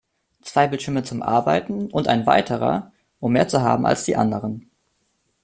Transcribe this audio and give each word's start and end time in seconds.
Zwei 0.41 0.65
Bildschirme 0.67 1.03
zum 1.03 1.21
Arbeiten 1.21 1.91
und 1.91 2.07
ein 2.07 2.25
weiterer, 2.25 2.91
um 3.19 3.33
mehr 3.33 3.47
zu 3.47 3.61
haben 3.61 3.85
als 3.85 4.03
die 4.03 4.15
anderen. 4.15 4.71